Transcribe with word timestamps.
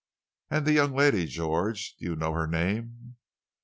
"And 0.49 0.65
the 0.65 0.71
young 0.73 0.93
lady, 0.95 1.27
George; 1.27 1.95
do 1.97 2.05
you 2.05 2.15
know 2.15 2.33
her 2.33 2.47
name?" 2.47 3.17